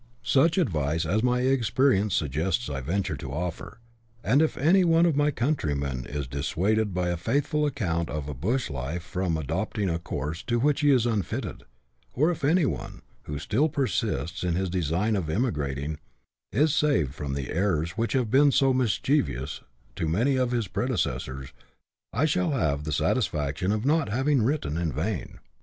Such 0.23 0.57
advice 0.57 1.05
as 1.05 1.21
my 1.21 1.41
experience 1.41 2.15
suggests 2.15 2.71
I 2.71 2.81
venture 2.81 3.15
to 3.17 3.31
offer; 3.31 3.77
and 4.23 4.41
if 4.41 4.57
anyone 4.57 5.05
of 5.05 5.15
my 5.15 5.29
countrymen 5.29 6.07
is 6.07 6.25
dissuaded 6.25 6.91
by 6.91 7.09
a 7.09 7.17
faithful 7.17 7.67
account 7.67 8.09
of 8.09 8.27
a 8.27 8.33
Bush 8.33 8.71
life 8.71 9.03
from 9.03 9.37
adopting 9.37 9.91
a 9.91 9.99
course 9.99 10.41
to 10.45 10.59
which 10.59 10.79
he 10.81 10.89
is 10.89 11.05
unfitted, 11.05 11.65
or 12.15 12.31
if 12.31 12.43
any 12.43 12.65
one, 12.65 13.03
who 13.25 13.37
still 13.37 13.69
persists 13.69 14.43
in 14.43 14.55
his 14.55 14.71
design 14.71 15.15
of 15.15 15.29
emigrating, 15.29 15.99
is 16.51 16.73
saved 16.73 17.13
from 17.13 17.35
the 17.35 17.51
errors 17.51 17.91
which 17.91 18.13
have 18.13 18.31
been 18.31 18.51
so 18.51 18.73
mischievous 18.73 19.61
to 19.95 20.07
many 20.07 20.35
of 20.35 20.49
his 20.49 20.67
prede 20.67 20.93
cessors, 20.95 21.49
I 22.11 22.25
shall 22.25 22.53
have 22.53 22.85
the 22.85 22.91
satisfaction 22.91 23.71
of 23.71 23.85
not 23.85 24.09
having 24.09 24.41
written 24.41 24.77
in 24.79 24.91
vain. 24.91 25.37